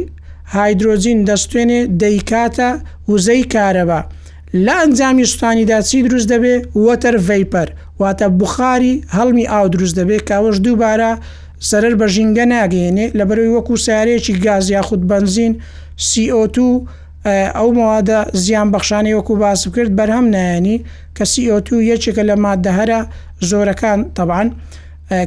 [0.58, 2.70] هایدرۆزین دەستێنێ دەیکاتە
[3.12, 4.02] وزەی کارەبە
[4.66, 7.70] لە ئەنجامی سوستانیدا چی دروست دەبێ وەتەر ڤیپەر
[8.04, 11.12] واتە بخاری هەڵمی ئاو دروست دەبێت کاوەش دووبارە
[11.70, 15.54] سەرەر بە ژینگە ناگەێنێ لە بەروی وەکو سارێکی گاز یاخود بنزین
[16.10, 16.58] CO2
[17.58, 20.78] ئەو مووادە زیان بەخشانی وەکو باس کرد بەرهەم نایانی
[21.18, 23.00] کە CO2 یەکێکە لە مادەهرە
[23.50, 24.48] زۆرەکان تەبان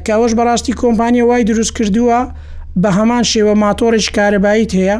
[0.06, 2.20] کاوەش بەڕاستی کۆمپانیە وای دروست کردووە
[2.82, 4.96] بە هەمان شێوە ماتۆڕێک کارەباییت هەیە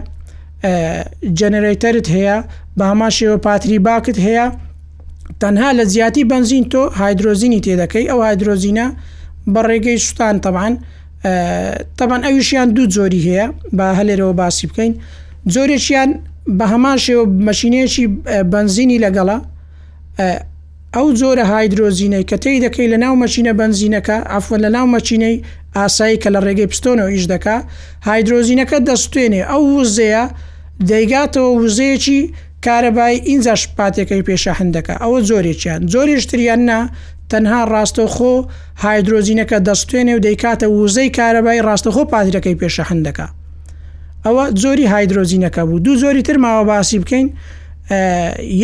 [1.39, 2.37] جەنەرەیتەرت هەیە
[2.79, 4.47] بە هەمان شێوە پاتری باکت هەیە
[5.41, 8.87] تەنها لە زیاتی بنزین تۆ هایدرۆزینی تێدەکەی ئەو هایدرۆزینە
[9.53, 10.73] بە ڕێگەی سوستان تەبان
[11.99, 14.93] تەبان ئەویشیان دوو جۆری هەیە بە هەلێرەوە باسی بکەین
[15.55, 16.11] جۆرێکیان
[16.59, 18.05] بە هەمان شێوە مەشینەیەکی
[18.53, 19.39] بنزینی لەگەڵا
[20.97, 25.37] ئەو جۆرە هایدرۆزینەی کە تی دەکەی لە ناو مەچینە بنزینەکە ئافۆن لە ناو مەچینەی
[25.77, 27.57] ئاسایی کە لە ڕێگەی پستۆنەوە ئیش دەکا
[28.09, 30.25] هایدرۆزینەکە دەستێنێ ئەو وزەیە
[30.91, 32.21] دەیگاتەوە وزەیەکی
[32.67, 36.81] کارەبای ئینجا شپاتێکەکەی پێشە هەندەکە ئەوە زۆرێکیان زۆری شتریاننا
[37.31, 38.35] تەنها ڕاستەخۆ
[38.85, 43.27] هایدرۆزینەکە دەستێنێ و دەیکاتە وزەی کارەبای ڕاستەخۆ پاتیرەکەی پێشە هەندەکە
[44.25, 47.27] ئەوە زۆری هایدرۆزینەکە بوو دوو زۆری تر ماوە باسی بکەین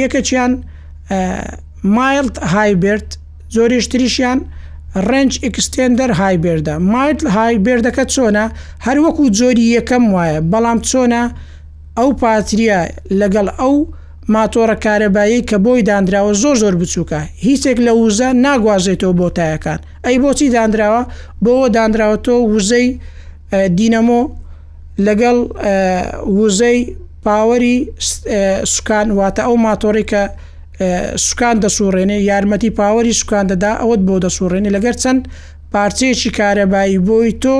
[0.01, 0.53] یەکە چیان
[1.97, 3.09] مایلد هایبرد
[3.57, 4.39] زۆری شتریشیان
[5.11, 8.45] ڕنج ئکسستێندەر هایبێردە مایل هایبێردەکە چۆنە
[8.87, 11.25] هەروەکو زۆری یەکەم وایە بەڵام چۆنە
[11.99, 12.81] ئەو پاتریە
[13.21, 13.75] لەگەڵ ئەو
[14.35, 20.17] ماتۆرە کارەبایی کە بۆی دانراوە زۆر زۆر بچووکە هیچێک لە وزە ناگوازێتەوە بۆ تایەکان ئەی
[20.23, 21.03] بۆچی دانراوە
[21.45, 22.87] بۆەوە دانراوە تۆ وزەی
[23.79, 24.21] دینەمۆ
[25.07, 25.37] لەگەڵ
[26.41, 26.79] وزەی
[27.25, 27.77] پاوەری
[28.75, 30.23] سوکان واتە ئەو ماتۆری کە
[31.27, 35.21] سوکان دەسوڕێنێ یارمەتی پاوەری سوکان دەدا ئەوت بۆ دەسوڕێنێ لەگەر چەند
[35.73, 37.57] پارچەیەکی کارەبایی بۆی تۆ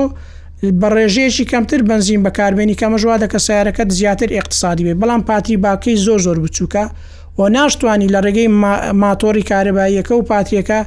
[0.79, 5.97] بە ڕێژەیەکی کەمتر بنزین بەکاربێنی کەمە ژوا دەکە سیارەکەت زیاتر اقتصادی بێ بەڵام پاتری باکەی
[6.05, 6.85] زۆر زۆر بچووکە
[7.39, 8.47] و ناشتوانی لە ڕێگەی
[9.03, 10.79] ماتۆری کارەباییەکە و پاتریەکە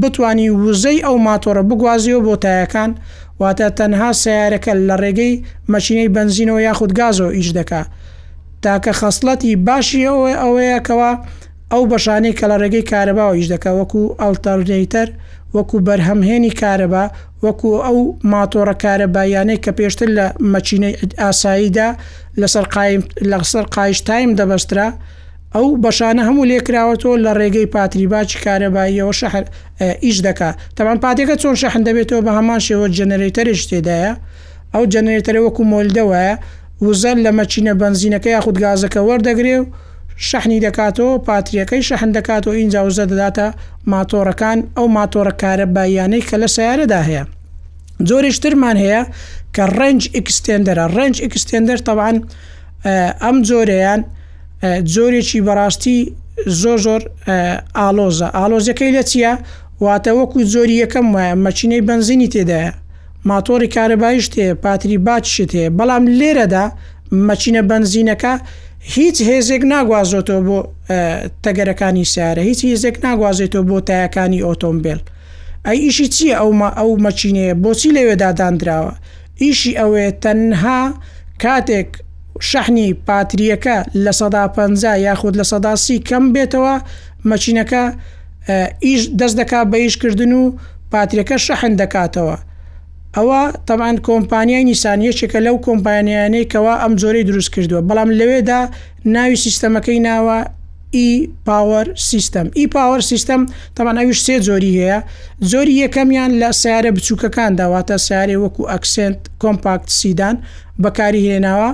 [0.00, 2.90] بتانی وزەی ئەو ماتۆرە بگوازیەوە بۆ تایەکان
[3.40, 5.34] واتە تەنها سیارەکە لە ڕێگەی
[5.72, 7.82] مەچینەی بنزینەوە یاخود گازەوە ئیش دەکا
[8.62, 11.10] تاکە خەصلەتی باشی ئەوەیە ئەوەیەکەوە
[11.72, 15.08] ئەو بەشانەی کە لە ڕێگەی کارەباوە ئیش دەکە وەکو ئەلتەرنیتەر
[15.56, 17.04] وەکو بەرهەمهێنی کارەبا
[17.44, 17.98] وەکو ئەو
[18.32, 21.88] ماتۆڕە کارەبایانەی کە پێشتر لە مەچینەی ئاساییدا
[23.30, 24.88] لەسەر قایش تایم دەبەسترا
[25.54, 29.44] ئەو بەشانە هەموو لێکراوەتەوە لە ڕێگەی پاتری باچ کارەباییەوە شەهر
[30.04, 34.12] ئیش دکا تەمان پاتێکەکە چۆن شەحن دەبێتەوە بە هەمان شێوە جەنەرێتەرش تێدایە
[34.74, 36.32] ئەو جەنەرێتەرە وەکو مۆلدەوەە
[36.86, 39.64] وزەر لە مەچینە بنزینەکە یاخود گازەکە وەردەگرێ و
[40.28, 43.46] شەحنی دەکاتەوە پاتریەکەی شەحن دەکاتەوە اینجاوزە دەداتە
[43.92, 47.22] ماتۆڕەکان ئەو ماتۆڕە کارە بایانەی کە لە سیارەدا هەیە
[48.08, 49.02] زۆریشترمان هەیە
[49.56, 52.16] کە ڕنج ئیکسستێندەرە ڕنج ئیکسستێندەر تەوان
[53.22, 54.00] ئەم جۆرەیان
[54.94, 55.98] جۆرێکی بەڕاستی
[56.60, 57.02] زۆر زۆر
[57.78, 59.32] ئالۆزە ئالۆزەکەی لە چییە
[59.84, 62.72] واتە وەکو زۆری یەکەم وایە مەچینەی بنزینی تێدایە
[63.30, 66.64] ماتۆری کارەبایش تێ پاتری باچشت هەیە بەڵام لێرەدا
[67.28, 68.34] مەچینە بنزینەکە
[68.88, 70.58] هیچ هێزێک ناگوازێتەوە بۆ
[71.44, 75.00] تەگەرەکانی سیارە هیچ هێزێک ناگوازێتەوە بۆ تایەکانی ئۆتۆمبیل
[75.66, 78.92] ئەی ئیشی چییە ئەومە ئەو مەچینەیە بۆچی لەوێدا دانراوە
[79.42, 80.80] ئیشی ئەوێ تەنها
[81.42, 81.90] کاتێک
[82.50, 84.56] شەحنی پاتریەکە لە سەدا پ
[85.08, 86.74] یاخود لە سەداسی کەم بێتەوە
[87.30, 87.84] مەچینەکە
[88.86, 90.42] ئیش دەست دەکات بە ئیشکردن و
[90.92, 92.36] پاتریەکە شەحن دەکاتەوە
[93.16, 98.60] ئەوە تەمان کۆمپانیای نیسانیەشێکە لەو کۆمپانیانەی کەوا ئەم زۆرەی دروست کردووە بەڵام لەوێدا
[99.14, 100.38] ناوی سیستەمەکەی ناوە
[100.96, 101.10] ئی
[101.46, 103.40] پاوەر سیستم ئی پاوەر سیستم
[103.76, 104.98] تەمانەویش سێ زۆری هەیە
[105.50, 110.36] زۆری یەکەمیان لە سیارە بچووکەکان داواتە سیارێ وەکو ئەکسنت کۆمپاکت سیدان
[110.82, 111.70] بەکاری هێناوە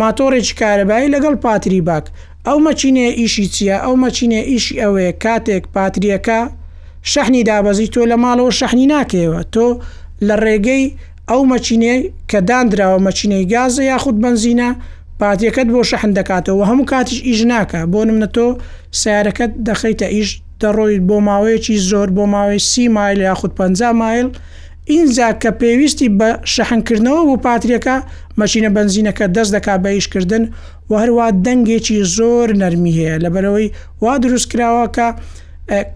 [0.00, 2.06] ماتۆڕێکی کارەبایی لەگەڵ پاتری باک
[2.48, 6.40] ئەو مەچینێ ئیشی چییە ئەو مەچینێ ئیشی ئەوەیە کاتێک پاتریەکە
[7.12, 9.66] شەحنی دابەزی تۆ لە ماڵەوە شەحنی ناکەوە تۆ
[10.26, 10.84] لە ڕێگەی
[11.30, 11.94] ئەو مەچینێ
[12.30, 14.68] کە دانراوە مەچینەی گازە یاخود بنزینە
[15.20, 18.46] پاتیەکەت بۆ شەحن دەکاتەوە هەموو کاتیش ئیش ناکە بۆ نمە تۆ
[19.00, 20.28] سیارەکەت دەخیتە ئیش
[20.60, 24.28] دەڕۆیت بۆ ماوەیەکی زۆر بۆ ماوەی سی مایل یاخود 50 مایل
[24.90, 27.96] ئینجا کە پێویستی بە شەحنکردنەوە بۆ پاتریەکە
[28.42, 30.44] مەچینە بنزینەکە دەست دەکا بەیشکردن
[30.90, 33.68] و هەروە دەنگێکی زۆر نەرمی هەیە لەبەرەوەی
[34.02, 35.08] وا دروستکراوەکە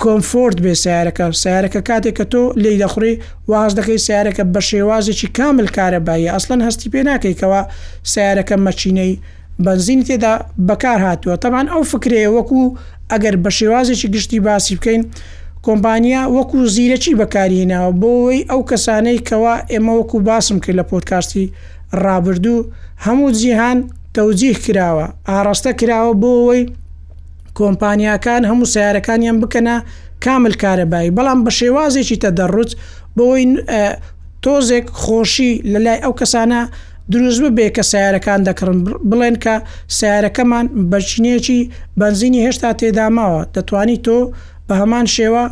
[0.02, 3.14] کۆمفۆرت بێ سیارەکە سیارەکە کاتێک کە تۆ لی دەخوری
[3.50, 7.60] واز دەکەی سیارەکە بە شێوازێکی کامل کارەبایی ئەسلەن هەستی پێ ناکەیتەوە
[8.12, 9.12] سیارەکە مەچینەی
[9.64, 10.34] بنزین تێدا
[10.68, 12.62] بەکار هاتووە تەمان ئەو فکرێ وەکو
[13.12, 15.02] ئەگەر بە شێوازێکی گشتی باسی بکەین
[15.66, 21.46] کۆمپانیا وەکو زیرەکی بەکارینەوە بۆی ئەو کەسانەی کەوا ئێمە وەکو باسم کرد لە پۆتکاستی
[22.02, 22.66] ڕابردوو
[23.06, 23.78] هەموو جیهان
[24.16, 26.62] تەوجیح کراوە ئاڕاستە کراوە بۆ ئەوەی
[27.58, 29.76] کۆمپانیاکان هەموو سیارەکانیان بکەنە
[30.24, 32.70] کامل کارەبایی بەڵام بە شێوازێکی تەدەڕوت
[33.18, 33.44] بۆی
[34.44, 36.60] تۆزێک خۆشی لە لای ئەو کەسانە
[37.12, 38.78] دروست ببێ کە سیارەکان دەکردن
[39.10, 39.54] بڵێن کە
[39.98, 41.60] سیارەکەمان بەچینێکی
[42.00, 44.18] بنزینی هێشتا تێداماوە دەتوانی تۆ
[44.68, 45.44] بە هەمان شێوە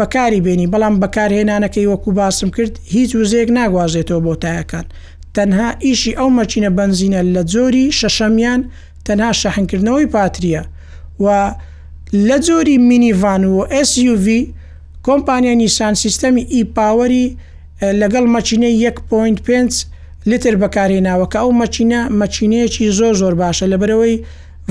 [0.00, 4.86] بەکاری بینی بەڵام بەکارهێنانەکەی وەکو باسم کرد هیچ وزەیەک ناگوازێتەوە بۆ تایەکان
[5.36, 8.60] تەنها ئیشی ئەو مەچینە بنزینە لە جۆری شەشەمیان
[9.06, 10.62] تەنها شەحنکردنەوەی پاتریە
[11.24, 11.26] و
[12.28, 13.58] لە جۆری مینیڤان و
[13.90, 14.26] SUV
[15.06, 17.26] کۆمپانیا نیسان سیستەمی ئیپاوەری
[18.00, 19.74] لەگەڵ مەچینە 1.5
[20.30, 24.16] لتر بەکارێناوە کە ئەو مەچینە مەچینەیەکی زۆر زۆر باشە لە برەوەی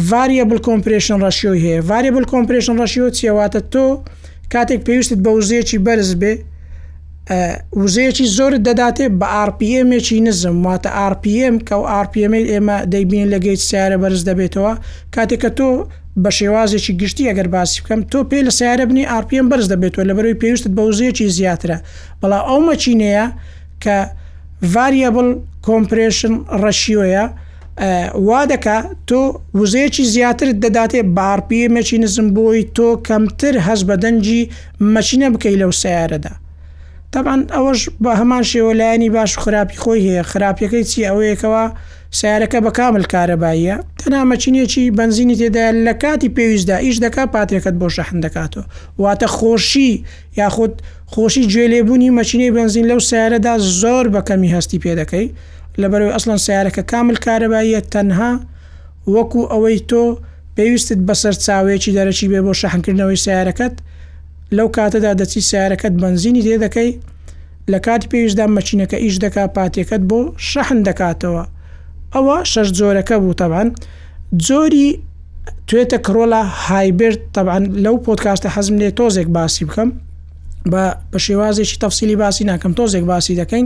[0.10, 3.86] ڤریبل کۆمپرشن ڕەشیۆی هەیە ڤریبل کۆمپرشن ڕەشیۆ چیەواتە تۆ
[4.54, 6.34] کاتێک پێویستت بە وزەیەکی بەرز بێ
[7.84, 13.98] وزەیەکی زۆر دەداتێت بە RPMێکی نزم واتە RPM کە و RPM ئێمە دەیبین لەگەیت سیارە
[14.04, 14.74] بەرز دەبێتەوە
[15.15, 15.70] کاتێک کە تۆ
[16.24, 20.13] بە شێوازێکی گشتی ئەگەر باسی بکەم تۆ پێی لە سیارە بنی RPM بەرز دەبێتەوە لە
[20.17, 21.78] بەروی پێویستت بە وزەیەکی زیاترە
[22.22, 23.26] بەڵا ئەو مەچینەیە
[23.84, 23.98] کە
[24.74, 25.30] ڤریبل
[25.67, 27.26] کۆمپرشن ڕەشیۆیە،
[28.28, 28.78] وا دەکە
[29.10, 29.22] تۆ
[29.60, 34.39] وزەیەکی زیاتر دەداتێ بارپیە مەچینزم بۆی تۆ کەمتر هەز بەدەنجی
[34.96, 36.34] مەچینە بکەی لەو سیارەدا
[37.13, 41.63] تاان ئەوەش بە هەمان شێوەلایانی باش و خراپی خۆی هەیە خراپیەکەی چی ئەوەیەکەوە
[42.19, 48.19] سیارەکە بە کامل کارەباییە تەنامەچینێکی بنزینی تێدا لە کاتی پێویستدا ئیش دەکات پاتێکەکەت بۆ شەحن
[48.26, 48.63] دەکاتەوە
[49.02, 49.93] واتە خۆشی
[50.39, 50.74] یاخود
[51.13, 55.28] خۆشی گوێلێبوونی مەچینەی بنزین لەو سیارەدا زۆر بەکەمی هەستی پێ دەکەی
[55.82, 58.32] لەبەرەوەی ئەسڵەن سیارەکە کامل کارەباییە تەنها
[59.15, 60.04] وەکو ئەوەی تۆ
[60.56, 63.76] پێویستت بەسەر چاوێکی دەرەچی بێ بۆ شەحنکردنەوەی سیارەکەت
[64.58, 66.90] لەو کاتەدا دەچی سیارەکەت بنزینی دێ دەکەی
[67.72, 71.44] لە کات پێشدا مەچینەکە ئیش دەکا پاتێکەت بۆ شەحن دەکاتەوە
[72.14, 73.68] ئەوە شەش جۆرەکە بوو تەبان
[74.48, 74.90] جۆری
[75.68, 79.90] توێتە کرۆلا هایبرد تەبان لەو پۆتکاستە حەزم لێ تۆزێک باسی بکەم
[80.72, 83.66] بە بە شێوازێکی تەفسیلی باسی ناکەم تۆزێک باسی دەکەین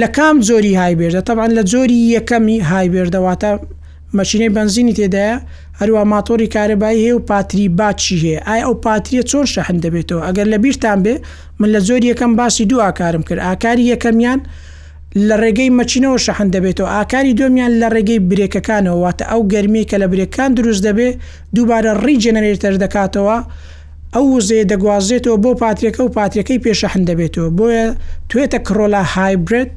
[0.00, 3.50] لە کام زۆری هایبێردە تەبان لە زۆری یەکەمی هایبێردەواتە
[4.18, 5.36] مەچینەی بنزینی تێدایە
[5.80, 10.46] هەروە ماتۆری کارەبایی هەیە و پاتری باچی هەیە ئایا ئەو پاتریە چۆن شەحن دەبێتەوە ئەگەر
[10.52, 11.14] لە بیرتان بێ
[11.60, 14.40] من لە زۆر یەکەم باسی دو ئاکارم کرد ئاکاری یەکەمیان
[15.28, 20.06] لە ڕێگەی مەچینەوە شەحن دەبێتەوە ئاکاری دومیان لە ڕێگەی برێکەکانەوە واتە ئەو گەرمی کە لە
[20.12, 21.08] برێکان دروست دەبێ
[21.54, 23.36] دووبارە ڕی جەنەرێتەر دەکاتەوە
[24.14, 27.86] ئەو وزەیە دەگوازێتەوە بۆ پاتریەکە و پاتریەکەی پێشەحن دەبێتەوە بۆیە
[28.30, 29.74] توێتە کڕۆلا هایبرێت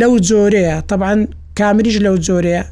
[0.00, 1.20] لەو جۆرەیە طبعاان
[1.58, 2.62] کامریش لەو جۆرەیە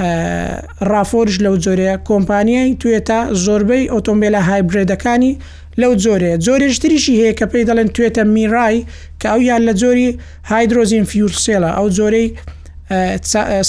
[0.00, 5.32] ڕافۆرش لەو جۆرەیە کۆمپانیای توێتە زۆربەی ئۆتۆمبیلە هایبرێدەکانی
[5.80, 8.84] لەو جۆرەیە جۆرێشتریشی هەیە کە پێی دەڵێن توێتە میرای
[9.20, 10.08] کە ئەو یان لە جۆری
[10.50, 12.28] هایدرۆزین فیورسێلە ئەو جۆرەی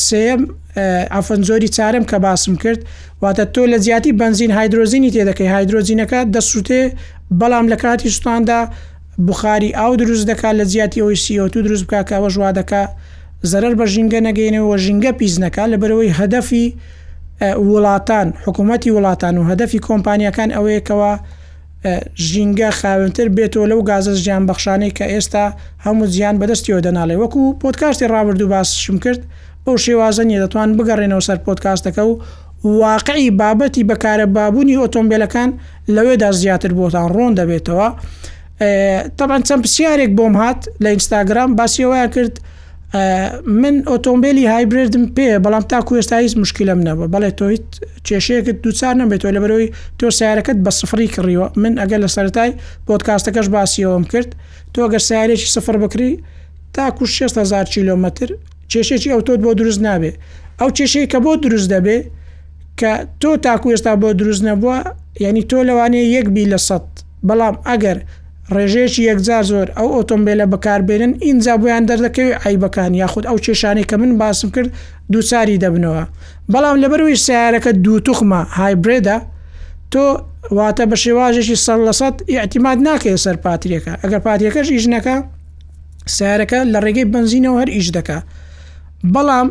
[0.08, 0.40] سم
[1.16, 2.80] ئەفەنزۆری چارم کە باسم کرد
[3.22, 6.82] واتە تۆ لە زیاتی بنزین هایدرۆزینی تێدەکەی هایدرۆزینەکە دەسووتێ
[7.40, 8.60] بەڵام لە کاتی سوستاندا
[9.28, 12.90] بخاری ئاو دروست دەکات لە زیاتی ئەوی CO2 دروست بکە کەەوە ژوا دەکات
[13.52, 16.66] زەرەر بە ژینگە نەگەینەوە ژینگە پیزنەکە لە بەرەوەی هەدەفی
[17.70, 21.12] وڵاتان حکوومەتتی وڵاتان و هەدەفی کۆمپانیەکان ئەوەیەکەوە
[22.30, 25.46] ژینگە خاونتر بێتەوە لەو گازە زیان بەخشانەی کە ئێستا
[25.86, 29.22] هەموو زیان بەدەستیەوە دەناڵێ وەکو پۆتکاستی ڕابرد و باسشم کرد
[29.66, 32.14] بەو شێوازنیە دەتوان بگەڕێنەوە سەر پۆتکاستەکە و
[32.84, 35.50] واقعی بابەتی بەکارە بابوونی ئۆتۆمبیلەکان
[35.96, 37.88] لەوێدا زیاتر بۆتان ڕۆن دەبێتەوە.
[39.18, 42.36] تەبان چەند پرسیارێک بۆم هات لە ئینستاگرام باسیەوەیان کرد
[43.56, 47.66] من ئۆتۆمبیلی هایبردم پێ بەڵام تاکو ێستا هیچ مشکلم نەبە بەڵێ تۆ هیچ
[48.08, 52.52] کێشەیەکت دوچار نەبێتەوە لە بەرەوەی تۆ سیارەکەت بە سفری کڕیوە من ئەگەر لە سەرای
[52.88, 54.30] بۆتکاستەکەش باسیەوەم کرد
[54.74, 56.12] تۆ ئەگەر سیارێکی سفر بکری
[56.76, 58.28] تاکو 600 کیلومتر
[58.72, 60.12] کێشێکی ئەو تۆت بۆ دروست نابێ
[60.60, 61.98] ئەو کێشەیە کە بۆ دروست دەبێ
[62.80, 64.78] کە تۆ تاکو ئێستا بۆ دروست نەبووە
[65.24, 66.78] یعنی تۆ لەوانەیە یەک بی لە سە
[67.28, 67.98] بەڵام ئەگەر
[68.56, 74.12] ڕێژێکی یەکجار زۆر ئەو ئۆتۆمبیلە بەکاربێنن اینجا بۆیان دەردەکەوێت ئایبەکان یاخود ئەو کێشانی کە من
[74.22, 74.70] باسم کرد
[75.14, 76.04] دووچاری دەبنەوە
[76.54, 79.18] بەڵام لەبەروی سیارەکە دووتوخمە هایبرێدا
[79.94, 80.06] تۆ
[80.58, 85.16] واتە بە شێواژێکی سەر لەسەد ئاعتیماد ناکەێت سەر پاتریەکە ئەگەر پاتریەکەش ئیژنەکە
[86.16, 88.18] سیارەکە لە ڕێگەی بنزینەوە هەر ئیش دەکە
[89.14, 89.48] بەڵام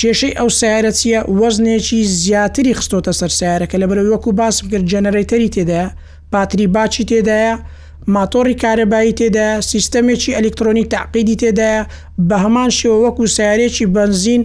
[0.00, 5.88] کێشەی ئەو سیارە چیە وەزنێکی زیاتری خستۆتە سەر سیارەکە لە بەرەوەکو باسم کرد جەنەرەیتەری تێدایە
[6.32, 7.56] پاتری باچی تێدایە
[8.14, 11.82] ماتۆڕی کارەبایی تێدا سیستەمێکی ئەلکترۆنی تاقیدی تێدایە
[12.28, 14.42] بە هەمان شێوە وەکو سیارێکی بنزین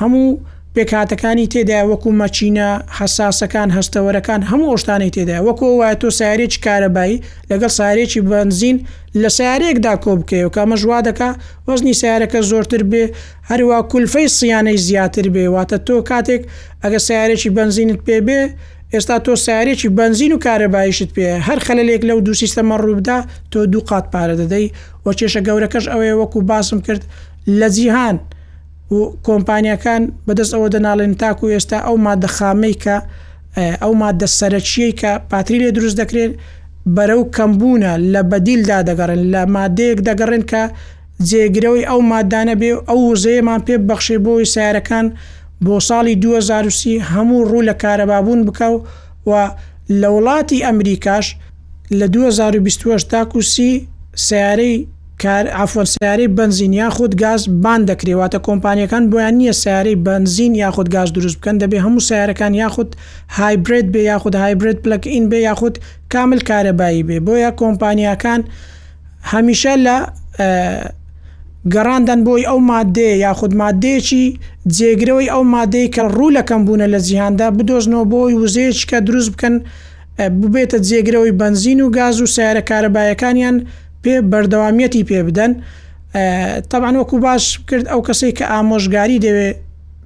[0.00, 0.40] هەموو
[0.74, 7.70] پێکاتەکانی تێدا وەکو مەچینە حساسەکان هەستەوەرەکان هەموو ئۆشتانی تێدا وەکو وایە تۆ سارێکی کارەبایی لەگەڵ
[7.78, 8.76] سارێکی بنزین
[9.22, 11.30] لە سارێکدا کۆ بکەیەوە کامە ژوا دەکە
[11.68, 13.04] وەزنی سیارەکە زۆرتر بێ
[13.50, 16.42] هەروە کولفەی سیانەی زیاتر بێ واتە تۆ کاتێک
[16.82, 18.40] ئەگە سیارێکی بنزینت پێ بێ
[18.98, 23.18] ئێستا تۆ سیارێکی بنزین و کارەبایشت پێ هەر خەلەلێک لەو دوو سیستەمە ڕووبدا
[23.52, 24.66] تۆ دوو قات پارە دەدەی
[25.06, 27.02] وە کێشە گەورەکەش ئەوەیە وەکو باسم کرد
[27.60, 28.16] لە جیهان
[28.94, 32.96] و کۆمپانیەکان بەدەست ئەوە دەناڵێن تاکو ئێستا ئەو مادەخامەی کە
[33.82, 36.32] ئەو مادە سەرەکیەی کە پاتری لێ دروست دەکرێت
[36.96, 40.62] بەرەو کەمبوونە لە بەدیلدا دەگەڕن لە مادەیەک دەگەڕێن کە
[41.28, 45.06] جێگرەوەی ئەو مادانە بێ ئەو وزەیەمان پێ بەخشێ بۆی سیارەکان
[45.43, 48.74] و بۆ ساڵی 2023 هەموو ڕوو لە کارەبابوون بکەو
[49.26, 49.32] و
[50.00, 51.26] لە وڵاتی ئەمریکاش
[51.98, 53.70] لە 2020 تاکوسی
[54.26, 54.76] سیارەی
[55.56, 61.36] ئافۆن سیارەی بنزین یاخود گاز بان دەکرێواتە کۆمپانیەکان بۆیان نییە سیارەی بنزین یاخود گاز دروست
[61.38, 62.96] بکەن دەبێ هەموو سیارەکان یاخود
[63.36, 65.74] هایبرێت بێ یاخود هایبرێت پلک ئین بێ یاخود
[66.12, 68.40] کامل کارەبایی بێ بۆیە کۆمپانیەکان
[69.32, 69.96] هەمیشە لە
[71.72, 74.24] گەڕاندن بۆی ئەو مادێ یاخود مادێکی
[74.76, 79.54] جێگرەوەی ئەو مادەی کە ڕوولەکەم بوونە لە جیهاندا بدۆزنەوە بۆی وزێش کە دروست بکەن
[80.42, 83.56] ببێتە جێگرەوەی بنزین و گاز و سیارە کارەبایەکانیان
[84.02, 85.52] پێ بەردەوامیەتی پێ بدەن
[86.70, 89.56] تاوان وەکو باش کرد ئەو کەسی کە ئامۆژگاری دەوێت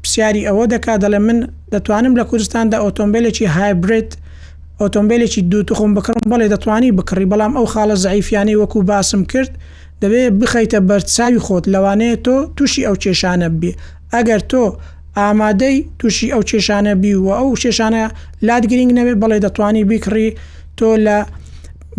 [0.02, 1.38] پرسیاری ئەوە دەکا دەڵێ من
[1.74, 4.10] دەتوانم لە کوردستاندا ئۆتۆمبیلێکی هایبرێت
[4.82, 9.52] ئۆتۆمبیلێکی دوو تخم بکڕم بەڵێ دەتوانی بکڕی بەڵام ئەو خاڵە زعیفیانی وەکو باسم کرد
[10.02, 13.72] دەبێ بخەیتە بەرچاوی خۆت لەوانەیە تۆ تووشی ئەو کێشانە بێ
[14.14, 14.62] ئەگەر تۆ
[15.18, 18.02] ئامادەی تووشی ئەو کێشانە بی و ئەو کێشانە
[18.46, 20.28] لادگرنگ نەوێ بەڵێ دەتوانی بیکڕی
[20.78, 21.18] تۆ لە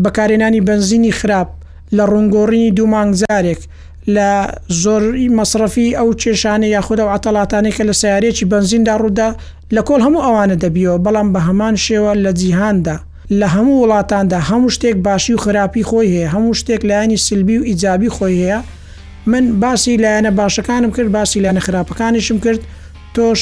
[0.03, 1.49] بەکارێنانی بنزینی خراپ
[1.97, 3.61] لە ڕونگۆڕینی دوو مانگزارێک
[4.15, 4.29] لە
[4.83, 9.29] زۆری مەصرفی ئەو کێشانە یاخدا و عتەڵاتانی کە لە سیارێکی بنزیندا ڕوودا
[9.75, 12.95] لە کۆل هەموو ئەوانە دەبیەوە بەڵام بە هەمان شێوە لە جیهاندا
[13.37, 17.63] لە هەموو وڵاتاندا هەموو شتێک باشی و خراپی خۆی هەیە هەموو شتێک لایانی سلبی و
[17.69, 18.59] ئیجابی خۆی هەیە
[19.31, 22.61] من باسی لایەنە باشەکانم کرد باسی لایەنە خراپەکانیشم کرد
[23.15, 23.41] تۆش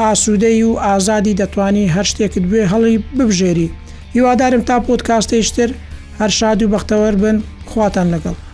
[0.00, 3.68] ئاسوودەی و ئازادی دەتوانی هەر شتێکت بێ هەڵی ببژێری
[4.14, 5.70] هیوادارم تا پۆت کاستەیشتر
[6.20, 7.36] هەر شاد و بەختەوەر بن
[7.70, 8.49] خواتان لەگەڵ